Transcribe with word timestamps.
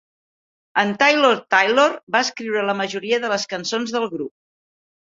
En 0.83 0.93
Taylor-Taylor 1.03 1.95
va 2.17 2.23
escriure 2.31 2.65
la 2.73 2.77
majoria 2.83 3.23
de 3.29 3.33
les 3.37 3.49
cançons 3.55 3.99
del 4.01 4.13
grup. 4.19 4.39